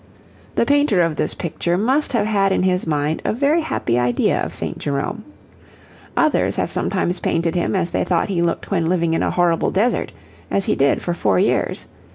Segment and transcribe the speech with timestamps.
[0.55, 4.41] The painter of this picture, must have had in his mind a very happy idea
[4.41, 4.79] of St.
[4.79, 5.23] Jerome.
[6.17, 9.69] Others have sometimes painted him as they thought he looked when living in a horrible
[9.69, 10.11] desert,
[10.49, 11.85] as he did for four years.